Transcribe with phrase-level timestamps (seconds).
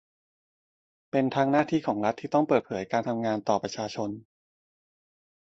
[1.11, 4.09] เป็นทั้งหน้าที่ของรัฐที่ต้องเปิดเผยการทำงานต่อประชาชน